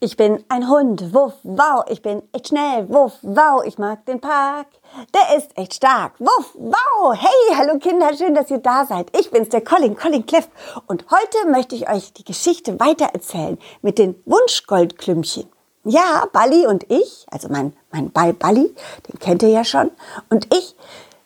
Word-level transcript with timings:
Ich 0.00 0.16
bin 0.16 0.44
ein 0.48 0.68
Hund, 0.68 1.12
wuff, 1.12 1.32
wow, 1.42 1.84
ich 1.88 2.02
bin 2.02 2.22
echt 2.32 2.46
schnell, 2.46 2.88
wuff, 2.88 3.14
wow, 3.22 3.64
ich 3.64 3.78
mag 3.78 4.06
den 4.06 4.20
Park. 4.20 4.68
Der 5.12 5.36
ist 5.36 5.58
echt 5.58 5.74
stark, 5.74 6.12
wuff, 6.20 6.54
wow. 6.54 7.16
Hey, 7.16 7.56
hallo 7.56 7.80
Kinder, 7.80 8.14
schön, 8.16 8.32
dass 8.32 8.48
ihr 8.48 8.58
da 8.58 8.84
seid. 8.86 9.08
Ich 9.18 9.32
bin's, 9.32 9.48
der 9.48 9.60
Colin, 9.60 9.96
Colin 9.96 10.24
Cliff. 10.24 10.48
Und 10.86 11.04
heute 11.10 11.50
möchte 11.50 11.74
ich 11.74 11.90
euch 11.90 12.12
die 12.12 12.22
Geschichte 12.22 12.78
weitererzählen 12.78 13.58
mit 13.82 13.98
den 13.98 14.14
Wunschgoldklümpchen. 14.24 15.48
Ja, 15.82 16.28
Bali 16.32 16.68
und 16.68 16.88
ich, 16.92 17.26
also 17.32 17.48
mein, 17.48 17.72
mein 17.90 18.12
Ball 18.12 18.34
Bali, 18.34 18.72
den 19.08 19.18
kennt 19.18 19.42
ihr 19.42 19.48
ja 19.48 19.64
schon, 19.64 19.90
und 20.30 20.46
ich, 20.54 20.76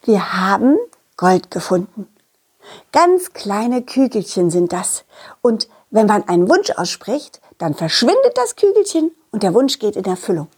wir 0.05 0.33
haben 0.33 0.79
Gold 1.19 1.51
gefunden. 1.51 2.09
Ganz 2.91 3.35
kleine 3.35 3.83
Kügelchen 3.83 4.51
sind 4.51 4.73
das. 4.73 5.05
Und 5.43 5.69
wenn 5.91 6.07
man 6.07 6.27
einen 6.27 6.49
Wunsch 6.49 6.71
ausspricht, 6.71 7.42
dann 7.63 7.75
verschwindet 7.75 8.37
das 8.37 8.57
Kügelchen 8.57 9.13
und 9.31 9.45
der 9.45 9.55
Wunsch 9.55 9.79
geht 9.79 9.95
in 9.95 10.05
Erfüllung. 10.05 10.49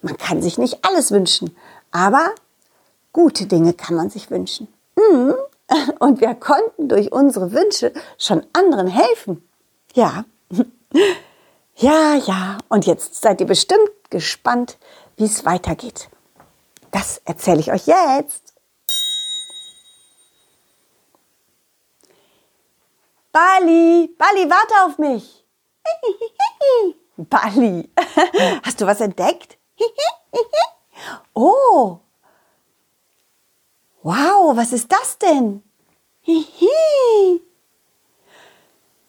Man 0.00 0.16
kann 0.18 0.42
sich 0.42 0.58
nicht 0.58 0.84
alles 0.84 1.12
wünschen, 1.12 1.56
aber 1.92 2.34
gute 3.12 3.46
Dinge 3.46 3.72
kann 3.72 3.94
man 3.94 4.10
sich 4.10 4.28
wünschen. 4.28 4.66
Mhm. 4.96 5.34
Und 6.00 6.20
wir 6.20 6.34
konnten 6.34 6.88
durch 6.88 7.12
unsere 7.12 7.52
Wünsche 7.52 7.92
schon 8.18 8.44
anderen 8.52 8.88
helfen. 8.88 9.48
Ja, 9.94 10.24
ja, 11.76 12.16
ja. 12.16 12.58
Und 12.68 12.84
jetzt 12.84 13.22
seid 13.22 13.40
ihr 13.40 13.46
bestimmt 13.46 13.90
gespannt, 14.10 14.78
wie 15.16 15.24
es 15.24 15.46
weitergeht. 15.46 16.10
Das 16.90 17.22
erzähle 17.24 17.60
ich 17.60 17.72
euch 17.72 17.86
jetzt. 17.86 18.54
Bali, 23.30 24.14
Bali, 24.18 24.50
warte 24.50 24.74
auf 24.84 24.98
mich. 24.98 25.41
Bali, 27.16 27.88
hast 28.62 28.80
du 28.80 28.86
was 28.86 29.00
entdeckt? 29.00 29.58
oh, 31.34 31.98
wow, 34.02 34.56
was 34.56 34.72
ist 34.72 34.90
das 34.90 35.18
denn? 35.18 35.62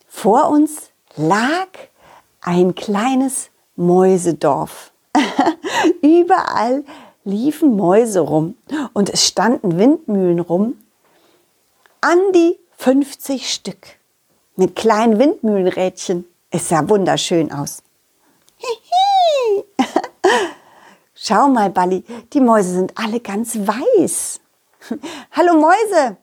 Vor 0.08 0.50
uns 0.50 0.92
lag 1.16 1.68
ein 2.42 2.76
kleines 2.76 3.50
Mäusedorf. 3.76 4.92
Überall 6.02 6.84
liefen 7.24 7.76
Mäuse 7.76 8.20
rum 8.20 8.56
und 8.94 9.10
es 9.10 9.28
standen 9.28 9.78
Windmühlen 9.78 10.40
rum. 10.40 10.80
An 12.02 12.20
die 12.34 12.58
50 12.78 13.54
Stück 13.54 13.88
mit 14.56 14.76
kleinen 14.76 15.20
Windmühlenrädchen. 15.20 16.26
Es 16.56 16.70
sah 16.70 16.88
wunderschön 16.88 17.52
aus. 17.52 17.82
Schau 21.16 21.48
mal, 21.48 21.72
Balli, 21.72 22.04
die 22.32 22.42
Mäuse 22.42 22.74
sind 22.74 22.96
alle 22.96 23.20
ganz 23.22 23.56
weiß. 23.56 24.40
Hallo 25.32 25.56
Mäuse, 25.56 26.18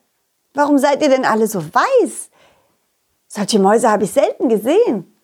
warum 0.54 0.78
seid 0.78 1.02
ihr 1.02 1.08
denn 1.08 1.24
alle 1.24 1.48
so 1.48 1.58
weiß? 1.58 2.30
Solche 3.26 3.58
Mäuse 3.58 3.90
habe 3.90 4.04
ich 4.04 4.12
selten 4.12 4.48
gesehen. 4.48 5.16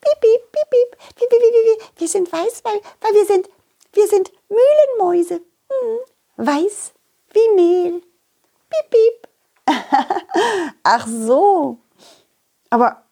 Piep, 0.00 0.18
piep, 0.18 0.50
piep, 0.50 0.70
piep, 0.70 0.98
piep, 1.16 1.28
piep, 1.28 1.40
piep. 1.40 2.00
Wir 2.00 2.08
sind 2.08 2.32
weiß, 2.32 2.64
weil, 2.64 2.80
weil 3.02 3.12
wir 3.12 3.26
sind, 3.26 3.50
wir 3.92 4.06
sind 4.06 4.32
Mühlenmäuse. 4.48 5.42
Hm, 5.68 5.98
weiß 6.46 6.94
wie 7.34 7.54
Mehl. 7.54 8.02
Piep, 8.70 8.90
piep. 8.90 9.28
Ach 10.84 11.06
so. 11.06 11.76
Aber 12.70 13.04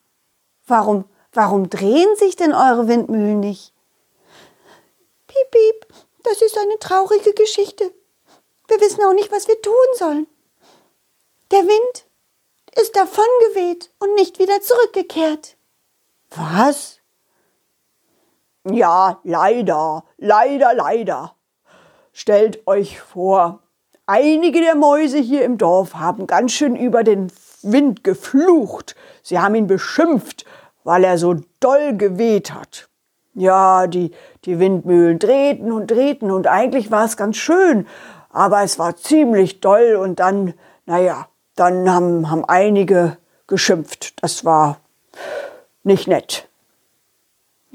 Warum, 0.68 1.04
warum 1.32 1.70
drehen 1.70 2.14
sich 2.16 2.36
denn 2.36 2.52
eure 2.52 2.88
Windmühlen 2.88 3.40
nicht? 3.40 3.72
Piep, 5.26 5.50
piep, 5.50 5.86
das 6.22 6.42
ist 6.42 6.58
eine 6.58 6.78
traurige 6.78 7.32
Geschichte. 7.32 7.92
Wir 8.68 8.80
wissen 8.80 9.02
auch 9.02 9.14
nicht, 9.14 9.32
was 9.32 9.48
wir 9.48 9.60
tun 9.62 9.72
sollen. 9.96 10.26
Der 11.50 11.60
Wind 11.60 12.06
ist 12.78 12.94
davongeweht 12.94 13.90
und 13.98 14.14
nicht 14.14 14.38
wieder 14.38 14.60
zurückgekehrt. 14.60 15.56
Was? 16.30 16.98
Ja, 18.70 19.20
leider, 19.24 20.04
leider, 20.18 20.74
leider. 20.74 21.34
Stellt 22.12 22.66
euch 22.66 23.00
vor, 23.00 23.62
einige 24.04 24.60
der 24.60 24.74
Mäuse 24.74 25.18
hier 25.18 25.44
im 25.44 25.56
Dorf 25.56 25.94
haben 25.94 26.26
ganz 26.26 26.52
schön 26.52 26.76
über 26.76 27.02
den 27.02 27.32
Wind 27.62 28.04
geflucht. 28.04 28.94
Sie 29.22 29.38
haben 29.38 29.54
ihn 29.54 29.66
beschimpft 29.66 30.44
weil 30.88 31.04
er 31.04 31.18
so 31.18 31.36
doll 31.60 31.98
geweht 31.98 32.54
hat. 32.54 32.88
Ja, 33.34 33.86
die, 33.86 34.10
die 34.46 34.58
Windmühlen 34.58 35.18
drehten 35.18 35.70
und 35.70 35.90
drehten 35.90 36.30
und 36.30 36.46
eigentlich 36.46 36.90
war 36.90 37.04
es 37.04 37.18
ganz 37.18 37.36
schön, 37.36 37.86
aber 38.30 38.62
es 38.62 38.78
war 38.78 38.96
ziemlich 38.96 39.60
doll 39.60 39.96
und 39.96 40.18
dann, 40.18 40.54
naja, 40.86 41.28
dann 41.56 41.90
haben, 41.92 42.30
haben 42.30 42.46
einige 42.46 43.18
geschimpft. 43.46 44.14
Das 44.22 44.46
war 44.46 44.80
nicht 45.82 46.08
nett. 46.08 46.48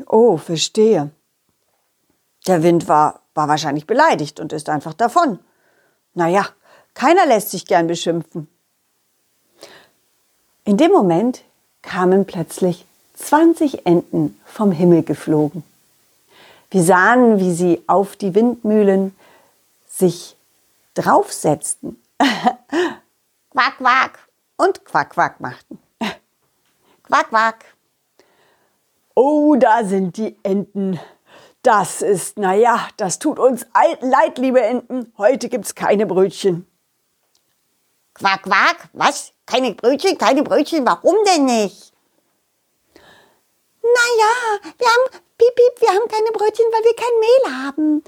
Oh, 0.08 0.38
verstehe. 0.38 1.12
Der 2.48 2.64
Wind 2.64 2.88
war, 2.88 3.20
war 3.36 3.48
wahrscheinlich 3.48 3.86
beleidigt 3.86 4.40
und 4.40 4.54
ist 4.54 4.70
einfach 4.70 4.96
davon. 4.96 5.38
Naja, 6.16 6.48
keiner 6.96 7.28
lässt 7.28 7.52
sich 7.52 7.68
gern 7.68 7.86
beschimpfen. 7.86 8.48
In 10.64 10.78
dem 10.78 10.92
Moment 10.92 11.44
kamen 11.84 12.26
plötzlich 12.26 12.88
20 13.14 13.86
Enten 13.86 14.40
vom 14.46 14.72
Himmel 14.72 15.04
geflogen. 15.04 15.64
Wir 16.72 16.84
sahen, 16.84 17.40
wie 17.40 17.54
sie 17.54 17.84
auf 17.86 18.16
die 18.16 18.34
Windmühlen 18.34 19.16
sich 19.88 20.36
draufsetzten. 20.96 22.02
quack, 23.52 23.78
quack 23.78 24.20
und 24.58 24.84
quack, 24.84 25.12
quack 25.12 25.40
machten. 25.40 25.78
quack, 27.04 27.30
quack. 27.30 27.66
Oh, 29.16 29.56
da 29.56 29.84
sind 29.84 30.18
die 30.18 30.36
Enten. 30.42 31.00
Das 31.62 32.02
ist, 32.02 32.38
naja, 32.38 32.88
das 32.98 33.20
tut 33.20 33.40
uns 33.40 33.66
leid, 34.02 34.38
liebe 34.38 34.62
Enten. 34.62 35.14
Heute 35.18 35.50
gibt's 35.50 35.76
keine 35.76 36.06
Brötchen. 36.06 36.68
Quack, 38.16 38.44
quack, 38.44 38.90
was? 38.94 39.32
Keine 39.46 39.74
Brötchen, 39.74 40.18
keine 40.18 40.44
Brötchen, 40.44 40.86
warum 40.86 41.16
denn 41.28 41.46
nicht? 41.46 41.93
Naja, 43.94 44.74
wir 44.78 44.88
haben, 44.88 45.24
piep, 45.38 45.56
piep, 45.56 45.82
wir 45.82 45.90
haben 45.90 46.08
keine 46.08 46.32
Brötchen, 46.32 46.66
weil 46.72 46.84
wir 46.84 46.96
kein 46.96 47.20
Mehl 47.20 47.64
haben. 47.64 48.04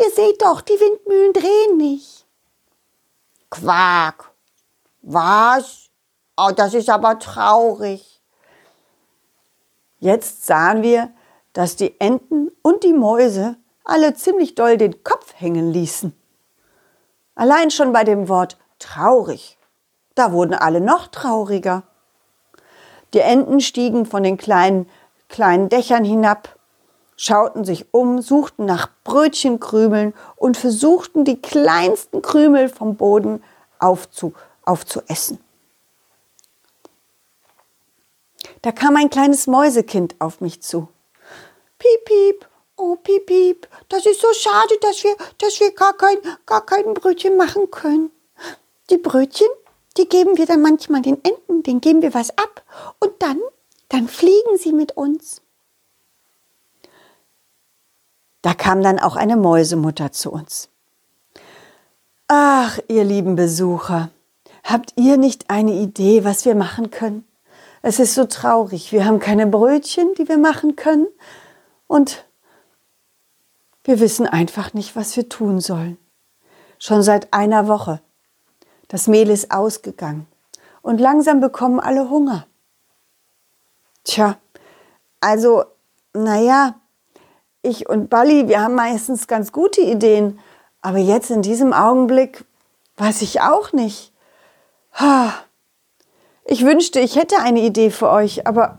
Ihr 0.00 0.10
seht 0.10 0.40
doch, 0.42 0.60
die 0.60 0.78
Windmühlen 0.78 1.32
drehen 1.32 1.76
nicht. 1.76 2.26
Quark. 3.50 4.30
Was? 5.02 5.90
Oh, 6.36 6.50
das 6.54 6.74
ist 6.74 6.88
aber 6.88 7.18
traurig. 7.18 8.22
Jetzt 9.98 10.46
sahen 10.46 10.82
wir, 10.82 11.12
dass 11.52 11.76
die 11.76 12.00
Enten 12.00 12.50
und 12.62 12.82
die 12.84 12.92
Mäuse 12.92 13.56
alle 13.84 14.14
ziemlich 14.14 14.54
doll 14.54 14.76
den 14.76 15.04
Kopf 15.04 15.34
hängen 15.36 15.72
ließen. 15.72 16.16
Allein 17.34 17.70
schon 17.70 17.92
bei 17.92 18.04
dem 18.04 18.28
Wort 18.28 18.58
traurig, 18.78 19.58
da 20.14 20.32
wurden 20.32 20.54
alle 20.54 20.80
noch 20.80 21.08
trauriger. 21.08 21.84
Die 23.14 23.20
Enten 23.20 23.60
stiegen 23.60 24.06
von 24.06 24.22
den 24.22 24.36
kleinen, 24.36 24.88
kleinen 25.28 25.68
Dächern 25.68 26.04
hinab, 26.04 26.56
schauten 27.16 27.64
sich 27.64 27.86
um, 27.92 28.22
suchten 28.22 28.64
nach 28.64 28.88
Brötchenkrümeln 29.04 30.14
und 30.36 30.56
versuchten, 30.56 31.24
die 31.24 31.40
kleinsten 31.40 32.22
Krümel 32.22 32.68
vom 32.68 32.96
Boden 32.96 33.42
aufzu, 33.78 34.32
aufzuessen. 34.64 35.38
Da 38.62 38.72
kam 38.72 38.96
ein 38.96 39.10
kleines 39.10 39.46
Mäusekind 39.46 40.14
auf 40.20 40.40
mich 40.40 40.62
zu. 40.62 40.88
Piep, 41.78 42.04
piep, 42.04 42.48
oh, 42.76 42.96
piep, 42.96 43.26
piep, 43.26 43.68
das 43.88 44.06
ist 44.06 44.20
so 44.20 44.32
schade, 44.32 44.74
dass 44.80 45.02
wir, 45.02 45.16
dass 45.38 45.58
wir 45.60 45.72
gar 45.74 45.94
kein, 45.94 46.16
gar 46.46 46.64
kein 46.64 46.94
Brötchen 46.94 47.36
machen 47.36 47.70
können. 47.70 48.10
Die 48.90 48.98
Brötchen, 48.98 49.48
die 49.96 50.08
geben 50.08 50.38
wir 50.38 50.46
dann 50.46 50.62
manchmal 50.62 51.02
den 51.02 51.22
Enten, 51.24 51.62
denen 51.62 51.80
geben 51.80 52.02
wir 52.02 52.14
was 52.14 52.30
ab 52.30 52.62
und 52.98 53.12
dann, 53.20 53.38
dann 53.88 54.08
fliegen 54.08 54.56
sie 54.58 54.72
mit 54.72 54.96
uns. 54.96 55.42
Da 58.40 58.54
kam 58.54 58.82
dann 58.82 58.98
auch 58.98 59.16
eine 59.16 59.36
Mäusemutter 59.36 60.10
zu 60.12 60.32
uns. 60.32 60.68
Ach, 62.26 62.78
ihr 62.88 63.04
lieben 63.04 63.36
Besucher, 63.36 64.10
habt 64.64 64.94
ihr 64.96 65.16
nicht 65.16 65.50
eine 65.50 65.74
Idee, 65.74 66.24
was 66.24 66.44
wir 66.44 66.54
machen 66.54 66.90
können? 66.90 67.24
Es 67.82 67.98
ist 67.98 68.14
so 68.14 68.24
traurig, 68.24 68.92
wir 68.92 69.04
haben 69.04 69.18
keine 69.18 69.46
Brötchen, 69.46 70.14
die 70.16 70.28
wir 70.28 70.38
machen 70.38 70.76
können 70.76 71.08
und 71.86 72.24
wir 73.84 74.00
wissen 74.00 74.26
einfach 74.26 74.72
nicht, 74.72 74.94
was 74.94 75.16
wir 75.16 75.28
tun 75.28 75.60
sollen. 75.60 75.98
Schon 76.78 77.02
seit 77.02 77.32
einer 77.32 77.68
Woche 77.68 78.00
das 78.92 79.08
Mehl 79.08 79.30
ist 79.30 79.50
ausgegangen 79.50 80.26
und 80.82 81.00
langsam 81.00 81.40
bekommen 81.40 81.80
alle 81.80 82.10
Hunger. 82.10 82.46
Tja, 84.04 84.36
Also, 85.18 85.64
naja, 86.12 86.74
ich 87.62 87.88
und 87.88 88.10
Bali, 88.10 88.48
wir 88.48 88.60
haben 88.60 88.74
meistens 88.74 89.28
ganz 89.28 89.50
gute 89.50 89.80
Ideen, 89.80 90.40
aber 90.82 90.98
jetzt 90.98 91.30
in 91.30 91.40
diesem 91.40 91.72
Augenblick 91.72 92.44
weiß 92.98 93.22
ich 93.22 93.40
auch 93.40 93.72
nicht. 93.72 94.12
Ich 96.44 96.62
wünschte, 96.62 97.00
ich 97.00 97.16
hätte 97.16 97.38
eine 97.38 97.60
Idee 97.60 97.90
für 97.90 98.10
euch, 98.10 98.46
aber 98.46 98.78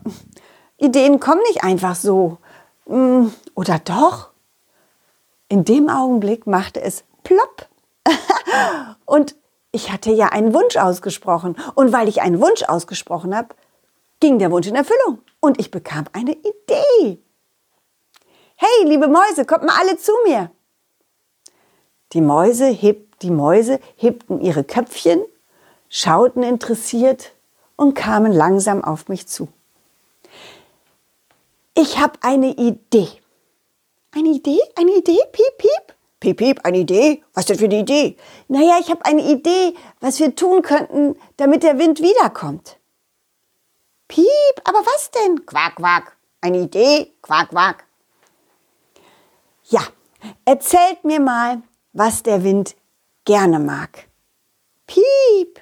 Ideen 0.77 1.19
kommen 1.19 1.41
nicht 1.47 1.63
einfach 1.63 1.95
so. 1.95 2.37
Hm, 2.85 3.33
oder 3.55 3.79
doch? 3.79 4.29
In 5.47 5.65
dem 5.65 5.89
Augenblick 5.89 6.45
machte 6.45 6.81
es 6.81 7.03
plopp. 7.23 7.67
Und 9.05 9.35
ich 9.73 9.91
hatte 9.91 10.11
ja 10.11 10.27
einen 10.27 10.53
Wunsch 10.53 10.77
ausgesprochen. 10.77 11.57
Und 11.75 11.91
weil 11.91 12.07
ich 12.07 12.21
einen 12.21 12.39
Wunsch 12.39 12.63
ausgesprochen 12.63 13.35
habe, 13.35 13.49
ging 14.21 14.39
der 14.39 14.51
Wunsch 14.51 14.67
in 14.67 14.75
Erfüllung. 14.75 15.19
Und 15.41 15.59
ich 15.59 15.71
bekam 15.71 16.05
eine 16.13 16.31
Idee. 16.31 17.19
Hey, 18.55 18.85
liebe 18.85 19.07
Mäuse, 19.07 19.45
kommt 19.45 19.63
mal 19.63 19.77
alle 19.77 19.97
zu 19.97 20.13
mir. 20.25 20.51
Die 22.13 22.21
Mäuse, 22.21 22.67
heb, 22.67 23.19
die 23.19 23.31
Mäuse 23.31 23.79
hebten 23.97 24.39
ihre 24.39 24.63
Köpfchen, 24.63 25.23
schauten 25.89 26.43
interessiert 26.43 27.33
und 27.75 27.95
kamen 27.95 28.31
langsam 28.31 28.83
auf 28.83 29.09
mich 29.09 29.27
zu. 29.27 29.47
Ich 31.75 31.99
habe 31.99 32.19
eine 32.21 32.51
Idee. 32.51 33.09
Eine 34.11 34.29
Idee? 34.29 34.59
Eine 34.75 34.91
Idee? 34.91 35.19
Piep, 35.31 35.57
piep. 35.57 35.92
Piep, 36.23 36.37
piep, 36.37 36.59
eine 36.63 36.77
Idee? 36.77 37.21
Was 37.33 37.47
denn 37.47 37.57
für 37.57 37.65
eine 37.65 37.79
Idee? 37.79 38.15
Naja, 38.47 38.77
ich 38.79 38.89
habe 38.89 39.03
eine 39.03 39.29
Idee, 39.29 39.75
was 39.99 40.21
wir 40.21 40.33
tun 40.33 40.61
könnten, 40.61 41.17
damit 41.35 41.63
der 41.63 41.77
Wind 41.77 41.99
wiederkommt. 41.99 42.77
Piep, 44.07 44.25
aber 44.63 44.79
was 44.85 45.11
denn? 45.11 45.45
Quack, 45.45 45.75
quack. 45.75 46.15
Eine 46.39 46.59
Idee? 46.59 47.11
Quack, 47.21 47.49
quack. 47.49 47.83
Ja, 49.65 49.81
erzählt 50.45 51.03
mir 51.03 51.19
mal, 51.19 51.61
was 51.91 52.23
der 52.23 52.45
Wind 52.45 52.77
gerne 53.25 53.59
mag. 53.59 54.07
Piep. 54.87 55.59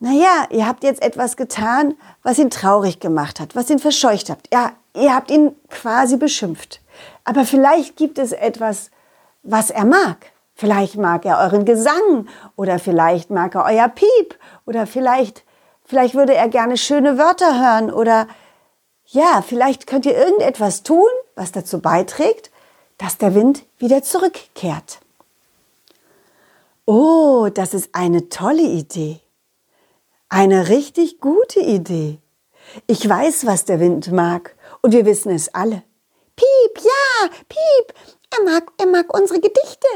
Naja, 0.00 0.48
ihr 0.50 0.66
habt 0.66 0.82
jetzt 0.82 1.02
etwas 1.02 1.36
getan, 1.36 1.96
was 2.24 2.40
ihn 2.40 2.50
traurig 2.50 2.98
gemacht 2.98 3.38
hat, 3.38 3.54
was 3.54 3.70
ihn 3.70 3.78
verscheucht 3.78 4.28
habt. 4.28 4.52
Ja, 4.52 4.72
ihr 4.96 5.14
habt 5.14 5.30
ihn 5.30 5.54
quasi 5.68 6.16
beschimpft. 6.16 6.80
Aber 7.22 7.44
vielleicht 7.44 7.94
gibt 7.94 8.18
es 8.18 8.32
etwas, 8.32 8.90
was 9.42 9.70
er 9.70 9.84
mag. 9.84 10.32
Vielleicht 10.54 10.96
mag 10.96 11.24
er 11.24 11.38
euren 11.38 11.64
Gesang 11.64 12.28
oder 12.56 12.78
vielleicht 12.78 13.30
mag 13.30 13.54
er 13.54 13.64
euer 13.64 13.88
Piep 13.88 14.38
oder 14.66 14.86
vielleicht, 14.86 15.44
vielleicht 15.84 16.14
würde 16.14 16.34
er 16.34 16.48
gerne 16.48 16.76
schöne 16.76 17.18
Wörter 17.18 17.58
hören 17.58 17.90
oder 17.92 18.28
ja, 19.06 19.42
vielleicht 19.46 19.86
könnt 19.86 20.06
ihr 20.06 20.16
irgendetwas 20.16 20.82
tun, 20.82 21.08
was 21.34 21.52
dazu 21.52 21.80
beiträgt, 21.80 22.50
dass 22.98 23.18
der 23.18 23.34
Wind 23.34 23.64
wieder 23.78 24.02
zurückkehrt. 24.02 25.00
Oh, 26.86 27.48
das 27.52 27.74
ist 27.74 27.90
eine 27.94 28.28
tolle 28.28 28.62
Idee. 28.62 29.20
Eine 30.28 30.68
richtig 30.68 31.20
gute 31.20 31.60
Idee. 31.60 32.18
Ich 32.86 33.06
weiß, 33.06 33.46
was 33.46 33.64
der 33.64 33.80
Wind 33.80 34.12
mag 34.12 34.54
und 34.80 34.92
wir 34.92 35.04
wissen 35.04 35.30
es 35.30 35.52
alle. 35.54 35.82
Piep, 36.36 36.84
ja, 36.84 37.28
Piep, 37.48 37.94
er 38.38 38.44
mag, 38.44 38.72
er 38.78 38.86
mag 38.86 39.14
unsere 39.14 39.40
Gedichte. 39.40 39.86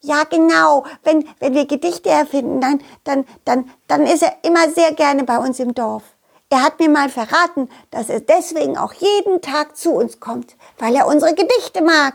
Ja, 0.00 0.24
genau. 0.24 0.84
Wenn, 1.02 1.28
wenn 1.40 1.54
wir 1.54 1.66
Gedichte 1.66 2.08
erfinden, 2.08 2.60
dann, 2.60 2.80
dann, 3.04 3.26
dann, 3.44 3.70
dann 3.86 4.06
ist 4.06 4.22
er 4.22 4.34
immer 4.42 4.70
sehr 4.70 4.92
gerne 4.92 5.24
bei 5.24 5.38
uns 5.38 5.60
im 5.60 5.74
Dorf. 5.74 6.02
Er 6.48 6.62
hat 6.62 6.80
mir 6.80 6.88
mal 6.88 7.10
verraten, 7.10 7.68
dass 7.90 8.08
er 8.08 8.20
deswegen 8.20 8.76
auch 8.76 8.92
jeden 8.94 9.40
Tag 9.40 9.76
zu 9.76 9.92
uns 9.92 10.18
kommt, 10.18 10.56
weil 10.78 10.96
er 10.96 11.06
unsere 11.06 11.34
Gedichte 11.34 11.82
mag. 11.82 12.14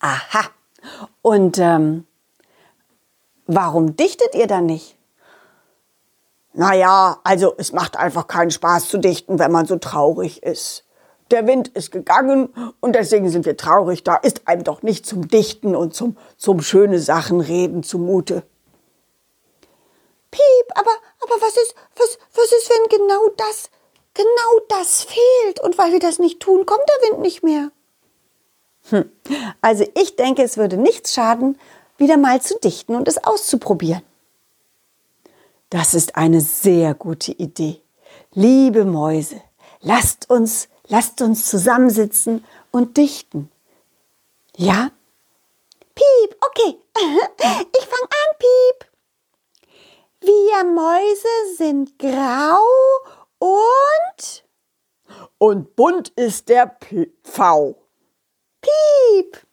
Aha. 0.00 0.44
Und 1.22 1.58
ähm, 1.58 2.06
warum 3.46 3.96
dichtet 3.96 4.34
ihr 4.34 4.46
dann 4.46 4.66
nicht? 4.66 4.98
Naja, 6.52 7.18
also 7.24 7.54
es 7.56 7.72
macht 7.72 7.96
einfach 7.96 8.26
keinen 8.26 8.50
Spaß 8.50 8.88
zu 8.88 8.98
dichten, 8.98 9.38
wenn 9.38 9.50
man 9.50 9.66
so 9.66 9.76
traurig 9.76 10.42
ist. 10.42 10.84
Der 11.30 11.46
Wind 11.46 11.68
ist 11.68 11.90
gegangen 11.90 12.52
und 12.80 12.94
deswegen 12.94 13.30
sind 13.30 13.46
wir 13.46 13.56
traurig. 13.56 14.04
Da 14.04 14.16
ist 14.16 14.46
einem 14.46 14.64
doch 14.64 14.82
nicht 14.82 15.06
zum 15.06 15.28
Dichten 15.28 15.74
und 15.74 15.94
zum, 15.94 16.16
zum 16.36 16.60
schöne 16.60 16.98
Sachen 16.98 17.40
reden 17.40 17.82
zumute. 17.82 18.42
Piep, 20.30 20.66
aber, 20.74 20.90
aber 21.20 21.34
was 21.40 21.56
ist, 21.56 21.74
was, 21.96 22.18
was 22.34 22.52
ist, 22.52 22.70
wenn 22.70 22.98
genau 22.98 23.28
das, 23.36 23.70
genau 24.12 24.66
das 24.68 25.04
fehlt? 25.04 25.60
Und 25.60 25.78
weil 25.78 25.92
wir 25.92 26.00
das 26.00 26.18
nicht 26.18 26.40
tun, 26.40 26.66
kommt 26.66 26.82
der 26.88 27.10
Wind 27.10 27.20
nicht 27.20 27.42
mehr. 27.42 27.70
Hm. 28.90 29.10
Also 29.62 29.86
ich 29.94 30.16
denke, 30.16 30.42
es 30.42 30.56
würde 30.56 30.76
nichts 30.76 31.14
schaden, 31.14 31.58
wieder 31.96 32.16
mal 32.16 32.42
zu 32.42 32.58
dichten 32.58 32.94
und 32.94 33.08
es 33.08 33.22
auszuprobieren. 33.22 34.02
Das 35.70 35.94
ist 35.94 36.16
eine 36.16 36.40
sehr 36.40 36.94
gute 36.94 37.32
Idee. 37.32 37.80
Liebe 38.32 38.84
Mäuse, 38.84 39.40
lasst 39.80 40.28
uns, 40.28 40.68
lasst 40.88 41.20
uns 41.22 41.48
zusammensitzen 41.48 42.44
und 42.70 42.96
dichten. 42.96 43.50
Ja? 44.56 44.90
Piep, 45.94 46.36
okay. 46.40 46.78
Ich 47.76 47.86
fange 47.86 48.08
an, 48.10 48.36
Piep. 48.38 48.94
Wir 50.20 50.64
Mäuse 50.64 51.56
sind 51.56 51.98
grau 51.98 52.62
und. 53.38 54.44
Und 55.38 55.76
bunt 55.76 56.08
ist 56.10 56.48
der 56.48 56.76
Pfau. 57.22 57.76
Piep. 58.60 59.46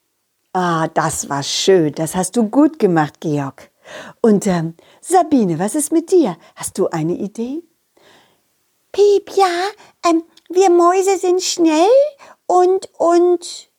Ah, 0.54 0.88
das 0.88 1.30
war 1.30 1.44
schön. 1.44 1.94
Das 1.94 2.16
hast 2.16 2.36
du 2.38 2.50
gut 2.50 2.80
gemacht, 2.80 3.20
Georg. 3.20 3.72
Und 4.22 4.48
ähm, 4.48 4.76
Sabine, 5.02 5.60
was 5.60 5.76
ist 5.76 5.92
mit 5.92 6.12
dir? 6.12 6.38
Hast 6.56 6.78
du 6.78 6.88
eine 6.88 7.14
Idee? 7.14 7.64
Piep, 8.92 9.32
ja. 9.36 9.48
Ähm, 10.10 10.24
wir 10.54 10.70
Mäuse 10.70 11.18
sind 11.18 11.42
schnell 11.42 11.90
und 12.46 12.90
und. 12.98 13.70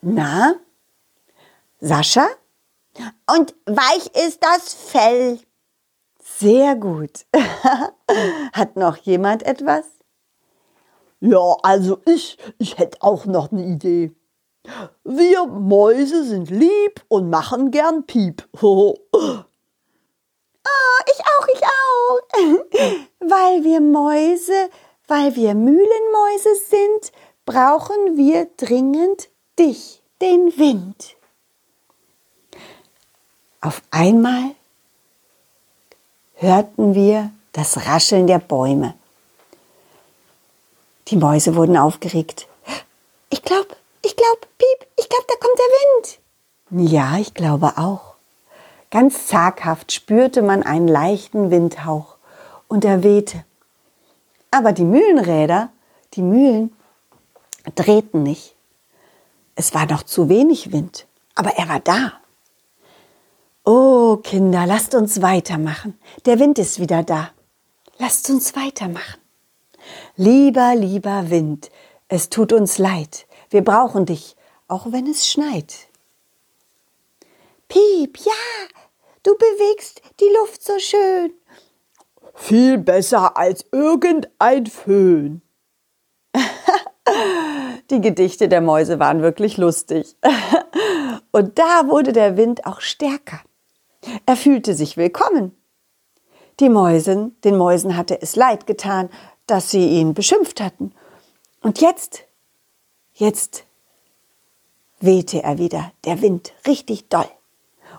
Na? 0.00 0.54
Sascha? 1.80 2.28
Und 3.26 3.54
weich 3.66 4.06
ist 4.26 4.42
das 4.42 4.74
Fell. 4.74 5.38
Sehr 6.22 6.76
gut. 6.76 7.26
Hat 8.52 8.76
noch 8.76 8.96
jemand 8.96 9.42
etwas? 9.42 9.84
Ja, 11.20 11.56
also 11.62 11.98
ich, 12.06 12.38
ich 12.58 12.78
hätte 12.78 13.02
auch 13.02 13.24
noch 13.24 13.50
eine 13.50 13.64
Idee. 13.64 14.12
Wir 15.02 15.46
Mäuse 15.46 16.24
sind 16.24 16.50
lieb 16.50 17.04
und 17.08 17.30
machen 17.30 17.70
gern 17.70 18.04
Piep. 18.04 18.48
oh, 18.62 18.94
ich 21.06 21.20
auch, 21.20 21.48
ich 21.52 21.62
auch. 21.64 21.78
weil 23.20 23.64
wir 23.64 23.80
Mäuse, 23.80 24.70
weil 25.08 25.34
wir 25.34 25.54
Mühlenmäuse 25.54 26.54
sind, 26.68 27.12
brauchen 27.46 28.16
wir 28.16 28.46
dringend 28.56 29.28
dich, 29.58 30.02
den 30.20 30.56
Wind. 30.58 31.16
Auf 33.60 33.82
einmal 33.90 34.54
hörten 36.34 36.94
wir 36.94 37.30
das 37.52 37.86
Rascheln 37.86 38.26
der 38.26 38.38
Bäume. 38.38 38.94
Die 41.08 41.16
Mäuse 41.16 41.56
wurden 41.56 41.76
aufgeregt. 41.76 42.46
Ich 43.30 43.42
glaube, 43.42 43.68
ich 44.04 44.14
glaube, 44.14 44.40
Piep, 44.58 44.88
ich 44.96 45.08
glaube, 45.08 45.24
da 45.26 45.34
kommt 45.34 45.58
der 45.58 46.78
Wind. 46.84 46.90
Ja, 46.90 47.18
ich 47.18 47.34
glaube 47.34 47.72
auch. 47.78 48.14
Ganz 48.90 49.26
zaghaft 49.26 49.92
spürte 49.92 50.42
man 50.42 50.62
einen 50.62 50.88
leichten 50.88 51.50
Windhauch 51.50 52.16
und 52.68 52.84
er 52.84 53.02
wehte. 53.02 53.44
Aber 54.58 54.72
die 54.72 54.84
Mühlenräder, 54.84 55.70
die 56.14 56.22
Mühlen, 56.22 56.74
drehten 57.76 58.24
nicht. 58.24 58.56
Es 59.54 59.72
war 59.72 59.86
noch 59.86 60.02
zu 60.02 60.28
wenig 60.28 60.72
Wind, 60.72 61.06
aber 61.36 61.50
er 61.50 61.68
war 61.68 61.78
da. 61.78 62.14
Oh, 63.64 64.16
Kinder, 64.16 64.66
lasst 64.66 64.96
uns 64.96 65.22
weitermachen. 65.22 65.96
Der 66.26 66.40
Wind 66.40 66.58
ist 66.58 66.80
wieder 66.80 67.04
da. 67.04 67.30
Lasst 67.98 68.30
uns 68.30 68.56
weitermachen. 68.56 69.20
Lieber, 70.16 70.74
lieber 70.74 71.30
Wind, 71.30 71.70
es 72.08 72.28
tut 72.28 72.52
uns 72.52 72.78
leid. 72.78 73.28
Wir 73.50 73.62
brauchen 73.62 74.06
dich, 74.06 74.34
auch 74.66 74.90
wenn 74.90 75.06
es 75.06 75.28
schneit. 75.28 75.86
Piep, 77.68 78.18
ja, 78.18 78.32
du 79.22 79.36
bewegst 79.36 80.02
die 80.18 80.36
Luft 80.40 80.64
so 80.64 80.76
schön. 80.80 81.32
Viel 82.40 82.78
besser 82.78 83.36
als 83.36 83.66
irgendein 83.72 84.66
Föhn. 84.66 85.42
die 87.90 88.00
Gedichte 88.00 88.48
der 88.48 88.60
Mäuse 88.60 89.00
waren 89.00 89.22
wirklich 89.22 89.56
lustig. 89.56 90.16
Und 91.32 91.58
da 91.58 91.88
wurde 91.88 92.12
der 92.12 92.36
Wind 92.36 92.64
auch 92.64 92.80
stärker. 92.80 93.40
Er 94.24 94.36
fühlte 94.36 94.74
sich 94.74 94.96
willkommen. 94.96 95.52
Die 96.60 96.68
Mäusen, 96.68 97.36
den 97.42 97.58
Mäusen 97.58 97.96
hatte 97.96 98.22
es 98.22 98.36
leid 98.36 98.66
getan, 98.66 99.10
dass 99.46 99.72
sie 99.72 99.88
ihn 99.88 100.14
beschimpft 100.14 100.60
hatten. 100.60 100.92
Und 101.60 101.80
jetzt, 101.80 102.22
jetzt 103.14 103.64
wehte 105.00 105.42
er 105.42 105.58
wieder, 105.58 105.90
der 106.04 106.22
Wind, 106.22 106.52
richtig 106.68 107.08
doll. 107.08 107.28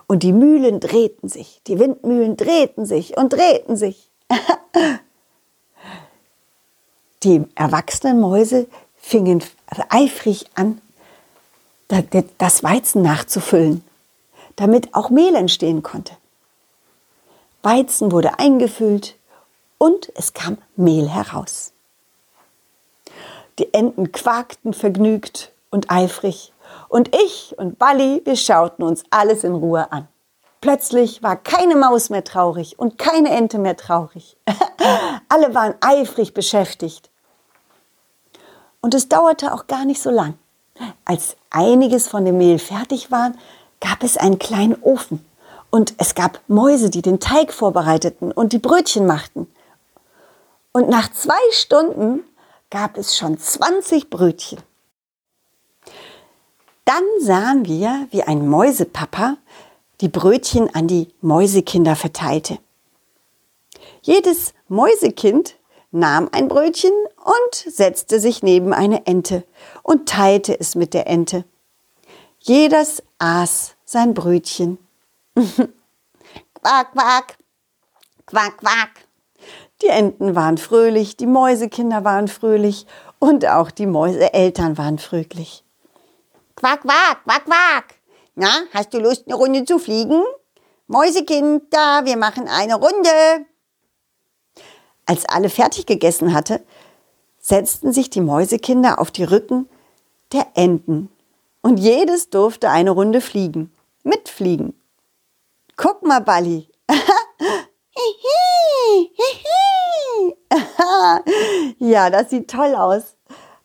Und 0.06 0.22
die 0.22 0.32
Mühlen 0.32 0.80
drehten 0.80 1.28
sich, 1.28 1.60
die 1.66 1.78
Windmühlen 1.78 2.36
drehten 2.36 2.86
sich 2.86 3.16
und 3.18 3.34
drehten 3.34 3.76
sich. 3.76 4.09
Die 7.22 7.44
erwachsenen 7.54 8.20
Mäuse 8.20 8.66
fingen 8.96 9.42
eifrig 9.88 10.46
an, 10.54 10.80
das 12.38 12.62
Weizen 12.62 13.02
nachzufüllen, 13.02 13.84
damit 14.56 14.94
auch 14.94 15.10
Mehl 15.10 15.34
entstehen 15.34 15.82
konnte. 15.82 16.16
Weizen 17.62 18.12
wurde 18.12 18.38
eingefüllt 18.38 19.16
und 19.78 20.12
es 20.14 20.32
kam 20.32 20.58
Mehl 20.76 21.08
heraus. 21.08 21.72
Die 23.58 23.74
Enten 23.74 24.12
quakten 24.12 24.72
vergnügt 24.72 25.52
und 25.70 25.90
eifrig 25.90 26.52
und 26.88 27.14
ich 27.14 27.54
und 27.58 27.78
Balli, 27.78 28.22
wir 28.24 28.36
schauten 28.36 28.82
uns 28.82 29.04
alles 29.10 29.44
in 29.44 29.54
Ruhe 29.54 29.90
an. 29.92 30.08
Plötzlich 30.60 31.22
war 31.22 31.36
keine 31.36 31.74
Maus 31.74 32.10
mehr 32.10 32.24
traurig 32.24 32.78
und 32.78 32.98
keine 32.98 33.30
Ente 33.30 33.58
mehr 33.58 33.76
traurig. 33.76 34.36
Alle 35.28 35.54
waren 35.54 35.74
eifrig 35.80 36.34
beschäftigt. 36.34 37.10
Und 38.82 38.94
es 38.94 39.08
dauerte 39.08 39.54
auch 39.54 39.66
gar 39.66 39.84
nicht 39.84 40.02
so 40.02 40.10
lang. 40.10 40.34
Als 41.04 41.36
einiges 41.50 42.08
von 42.08 42.24
dem 42.24 42.38
Mehl 42.38 42.58
fertig 42.58 43.10
war, 43.10 43.32
gab 43.80 44.02
es 44.02 44.16
einen 44.16 44.38
kleinen 44.38 44.80
Ofen. 44.82 45.24
Und 45.70 45.94
es 45.98 46.14
gab 46.14 46.40
Mäuse, 46.48 46.90
die 46.90 47.02
den 47.02 47.20
Teig 47.20 47.52
vorbereiteten 47.52 48.32
und 48.32 48.52
die 48.52 48.58
Brötchen 48.58 49.06
machten. 49.06 49.46
Und 50.72 50.88
nach 50.88 51.10
zwei 51.12 51.40
Stunden 51.52 52.24
gab 52.70 52.96
es 52.96 53.16
schon 53.16 53.38
20 53.38 54.10
Brötchen. 54.10 54.58
Dann 56.84 57.04
sahen 57.20 57.66
wir, 57.66 58.08
wie 58.10 58.22
ein 58.24 58.48
Mäusepapa 58.48 59.36
die 60.00 60.08
Brötchen 60.08 60.74
an 60.74 60.86
die 60.86 61.08
Mäusekinder 61.20 61.96
verteilte. 61.96 62.58
Jedes 64.02 64.54
Mäusekind 64.68 65.56
nahm 65.90 66.28
ein 66.32 66.48
Brötchen 66.48 66.92
und 67.16 67.74
setzte 67.74 68.20
sich 68.20 68.42
neben 68.42 68.72
eine 68.72 69.06
Ente 69.06 69.44
und 69.82 70.08
teilte 70.08 70.58
es 70.58 70.74
mit 70.74 70.94
der 70.94 71.06
Ente. 71.06 71.44
Jedes 72.38 73.02
aß 73.18 73.74
sein 73.84 74.14
Brötchen. 74.14 74.78
quack, 75.34 76.92
quack, 76.92 77.38
quack, 78.26 78.58
quack. 78.58 78.90
Die 79.82 79.88
Enten 79.88 80.34
waren 80.34 80.58
fröhlich, 80.58 81.16
die 81.16 81.26
Mäusekinder 81.26 82.04
waren 82.04 82.28
fröhlich 82.28 82.86
und 83.18 83.46
auch 83.46 83.70
die 83.70 83.86
Mäuseeltern 83.86 84.78
waren 84.78 84.98
fröhlich. 84.98 85.64
Quack, 86.56 86.82
quack, 86.82 87.24
quack, 87.24 87.44
quack. 87.44 87.99
Na, 88.34 88.50
hast 88.72 88.94
du 88.94 88.98
Lust, 88.98 89.24
eine 89.26 89.34
Runde 89.34 89.64
zu 89.64 89.78
fliegen? 89.78 90.22
Mäusekind, 90.86 91.64
da, 91.70 92.04
wir 92.04 92.16
machen 92.16 92.48
eine 92.48 92.74
Runde. 92.74 93.46
Als 95.06 95.24
alle 95.26 95.50
fertig 95.50 95.86
gegessen 95.86 96.34
hatte, 96.34 96.62
setzten 97.38 97.92
sich 97.92 98.10
die 98.10 98.20
Mäusekinder 98.20 99.00
auf 99.00 99.10
die 99.10 99.24
Rücken 99.24 99.68
der 100.32 100.46
Enten 100.54 101.10
und 101.62 101.78
jedes 101.78 102.30
durfte 102.30 102.70
eine 102.70 102.90
Runde 102.90 103.20
fliegen, 103.20 103.72
mitfliegen. 104.02 104.74
Guck 105.76 106.02
mal, 106.02 106.20
Balli. 106.20 106.68
ja, 111.78 112.10
das 112.10 112.30
sieht 112.30 112.50
toll 112.50 112.74
aus. 112.74 113.14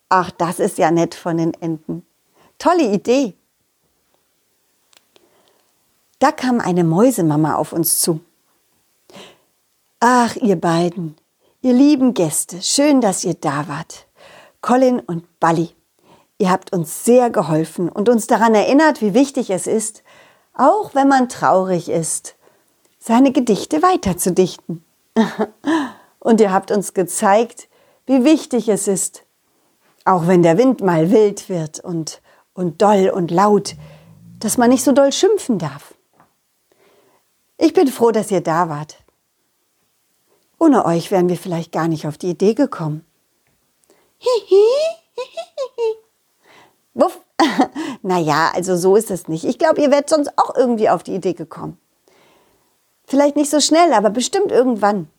Ach, 0.10 0.30
das 0.32 0.60
ist 0.60 0.78
ja 0.78 0.92
nett 0.92 1.16
von 1.16 1.38
den 1.38 1.54
Enten. 1.56 2.06
Tolle 2.58 2.84
Idee. 2.84 3.36
Da 6.20 6.32
kam 6.32 6.60
eine 6.60 6.84
Mäusemama 6.84 7.56
auf 7.56 7.74
uns 7.74 8.00
zu. 8.00 8.22
Ach, 10.00 10.36
ihr 10.36 10.56
beiden, 10.56 11.16
ihr 11.62 11.74
lieben 11.74 12.14
Gäste, 12.14 12.62
schön, 12.62 13.02
dass 13.02 13.24
ihr 13.24 13.34
da 13.34 13.68
wart. 13.68 14.08
Colin 14.62 15.00
und 15.00 15.40
Balli, 15.40 15.70
ihr 16.38 16.50
habt 16.50 16.74
uns 16.74 17.06
sehr 17.06 17.30
geholfen 17.30 17.90
und 17.90 18.10
uns 18.10 18.28
daran 18.28 18.56
erinnert, 18.56 19.02
wie 19.02 19.14
wichtig 19.14 19.50
es 19.50 19.68
ist, 19.68 20.04
auch 20.54 20.96
wenn 20.96 21.08
man 21.08 21.30
traurig 21.30 21.90
ist, 21.90 22.36
seine 23.00 23.32
Gedichte 23.32 23.82
weiterzudichten. 23.82 24.84
und 26.20 26.42
ihr 26.42 26.52
habt 26.52 26.72
uns 26.72 26.94
gezeigt, 26.94 27.68
wie 28.06 28.24
wichtig 28.24 28.70
es 28.70 28.88
ist, 28.88 29.24
auch 30.04 30.28
wenn 30.28 30.44
der 30.44 30.58
Wind 30.58 30.82
mal 30.82 31.12
wild 31.12 31.50
wird 31.50 31.80
und 31.80 32.22
und 32.56 32.82
doll 32.82 33.12
und 33.14 33.30
laut, 33.30 33.76
dass 34.40 34.58
man 34.58 34.70
nicht 34.70 34.84
so 34.84 34.94
doll 34.94 35.12
schimpfen 35.12 35.60
darf. 35.60 35.95
Ich 37.58 37.74
bin 37.74 37.88
froh, 37.88 38.12
dass 38.12 38.32
ihr 38.32 38.42
da 38.42 38.70
wart. 38.70 38.98
Ohne 40.60 40.86
euch 40.86 41.12
wären 41.12 41.30
wir 41.30 41.38
vielleicht 41.38 41.72
gar 41.72 41.88
nicht 41.88 42.08
auf 42.08 42.18
die 42.18 42.30
Idee 42.30 42.54
gekommen. 42.54 43.06
Wuff. 46.94 47.20
naja, 48.02 48.52
also 48.54 48.78
so 48.78 48.96
ist 48.96 49.12
es 49.12 49.28
nicht. 49.28 49.44
Ich 49.44 49.60
glaube, 49.60 49.82
ihr 49.82 49.92
werdet 49.92 50.10
sonst 50.10 50.38
auch 50.38 50.56
irgendwie 50.56 50.90
auf 50.90 51.04
die 51.04 51.16
Idee 51.16 51.34
gekommen. 51.34 51.78
Vielleicht 53.06 53.36
nicht 53.36 53.52
so 53.52 53.60
schnell, 53.60 53.92
aber 53.94 54.10
bestimmt 54.10 54.52
irgendwann. 54.52 55.10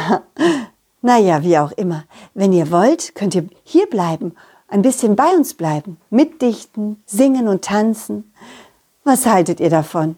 naja, 1.01 1.43
wie 1.43 1.57
auch 1.57 1.73
immer. 1.73 2.05
Wenn 2.33 2.53
ihr 2.53 2.71
wollt, 2.71 3.13
könnt 3.15 3.35
ihr 3.35 3.49
hier 3.63 3.87
bleiben 3.87 4.33
ein 4.73 4.81
bisschen 4.81 5.15
bei 5.15 5.35
uns 5.35 5.53
bleiben, 5.53 5.97
mitdichten, 6.09 7.01
singen 7.05 7.47
und 7.47 7.63
tanzen. 7.63 8.33
Was 9.03 9.27
haltet 9.27 9.59
ihr 9.59 9.69
davon? 9.69 10.15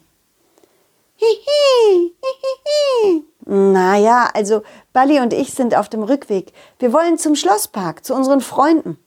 Hihi, 1.15 2.13
hihi. 2.22 3.24
Naja, 3.45 4.29
also 4.34 4.63
Bali 4.91 5.19
und 5.19 5.34
ich 5.34 5.53
sind 5.53 5.75
auf 5.75 5.88
dem 5.88 6.03
Rückweg. 6.03 6.51
Wir 6.79 6.91
wollen 6.91 7.17
zum 7.17 7.36
Schlosspark, 7.36 8.03
zu 8.03 8.13
unseren 8.13 8.41
Freunden. 8.41 8.98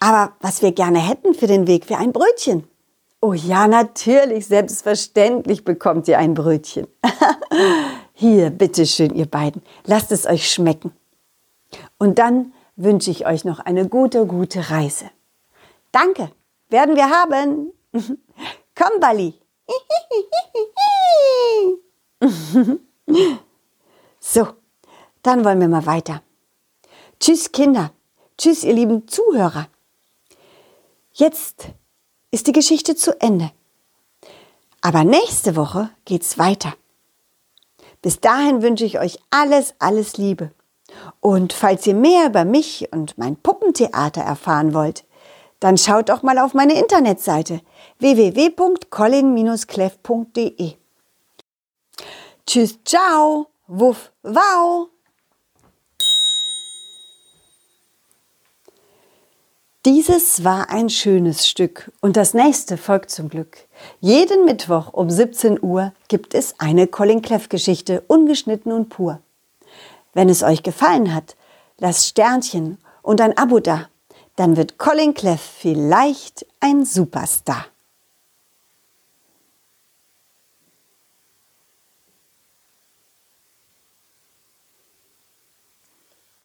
Aber 0.00 0.34
was 0.40 0.62
wir 0.62 0.72
gerne 0.72 0.98
hätten 0.98 1.34
für 1.34 1.46
den 1.46 1.66
Weg 1.66 1.90
wäre 1.90 2.00
ein 2.00 2.12
Brötchen. 2.12 2.66
Oh 3.22 3.34
ja, 3.34 3.68
natürlich, 3.68 4.46
selbstverständlich 4.46 5.64
bekommt 5.64 6.08
ihr 6.08 6.18
ein 6.18 6.34
Brötchen. 6.34 6.86
Hier, 8.14 8.50
bitteschön, 8.50 9.14
ihr 9.14 9.26
beiden, 9.26 9.62
lasst 9.84 10.10
es 10.12 10.26
euch 10.26 10.50
schmecken. 10.50 10.92
Und 11.98 12.18
dann 12.18 12.52
wünsche 12.76 13.10
ich 13.10 13.26
euch 13.26 13.44
noch 13.44 13.58
eine 13.58 13.88
gute, 13.88 14.26
gute 14.26 14.70
Reise. 14.70 15.10
Danke, 15.92 16.30
werden 16.68 16.96
wir 16.96 17.10
haben. 17.10 17.72
Komm, 18.74 19.00
Bali. 19.00 19.39
so, 24.20 24.48
dann 25.22 25.44
wollen 25.44 25.60
wir 25.60 25.68
mal 25.68 25.86
weiter. 25.86 26.22
Tschüss, 27.18 27.52
Kinder. 27.52 27.92
Tschüss, 28.38 28.64
ihr 28.64 28.74
lieben 28.74 29.06
Zuhörer. 29.08 29.68
Jetzt 31.12 31.68
ist 32.30 32.46
die 32.46 32.52
Geschichte 32.52 32.96
zu 32.96 33.20
Ende. 33.20 33.50
Aber 34.80 35.04
nächste 35.04 35.56
Woche 35.56 35.90
geht's 36.04 36.38
weiter. 36.38 36.74
Bis 38.02 38.20
dahin 38.20 38.62
wünsche 38.62 38.84
ich 38.86 38.98
euch 38.98 39.18
alles, 39.30 39.74
alles 39.78 40.16
Liebe. 40.16 40.52
Und 41.20 41.52
falls 41.52 41.86
ihr 41.86 41.94
mehr 41.94 42.26
über 42.26 42.44
mich 42.44 42.88
und 42.92 43.18
mein 43.18 43.36
Puppentheater 43.36 44.22
erfahren 44.22 44.72
wollt, 44.72 45.04
dann 45.60 45.78
schaut 45.78 46.08
doch 46.08 46.22
mal 46.22 46.38
auf 46.38 46.54
meine 46.54 46.78
Internetseite 46.78 47.60
www.colin-cleff.de. 47.98 50.72
Tschüss, 52.46 52.78
ciao, 52.84 53.48
wuff, 53.66 54.12
wow. 54.22 54.88
Dieses 59.86 60.44
war 60.44 60.68
ein 60.68 60.90
schönes 60.90 61.48
Stück 61.48 61.90
und 62.02 62.18
das 62.18 62.34
nächste 62.34 62.76
folgt 62.76 63.10
zum 63.10 63.30
Glück. 63.30 63.66
Jeden 64.00 64.44
Mittwoch 64.44 64.92
um 64.92 65.08
17 65.08 65.58
Uhr 65.62 65.94
gibt 66.08 66.34
es 66.34 66.54
eine 66.58 66.86
Colin 66.86 67.22
Cleff 67.22 67.48
Geschichte, 67.48 68.02
ungeschnitten 68.06 68.72
und 68.72 68.90
pur. 68.90 69.22
Wenn 70.12 70.28
es 70.28 70.42
euch 70.42 70.62
gefallen 70.62 71.14
hat, 71.14 71.34
lasst 71.78 72.08
Sternchen 72.08 72.76
und 73.00 73.22
ein 73.22 73.38
Abo 73.38 73.60
da. 73.60 73.88
Dann 74.36 74.56
wird 74.56 74.78
Colin 74.78 75.14
Cleff 75.14 75.40
vielleicht 75.40 76.46
ein 76.60 76.84
Superstar. 76.84 77.66